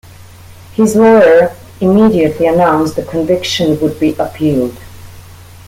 His 0.73 0.95
lawyer 0.95 1.55
immediately 1.79 2.47
announced 2.47 2.95
the 2.95 3.03
conviction 3.05 3.79
would 3.81 3.99
be 3.99 4.15
appealed. 4.15 4.75